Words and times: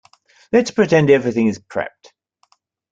Let's 0.51 0.71
pretend 0.71 1.11
everything 1.11 1.45
is 1.45 1.59
prepped. 1.59 2.13